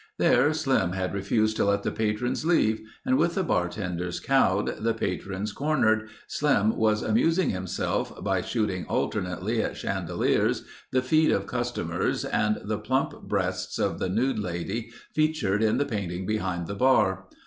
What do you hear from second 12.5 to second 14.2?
the plump breasts of the